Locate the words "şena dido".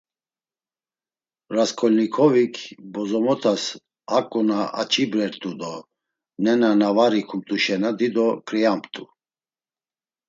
7.63-8.27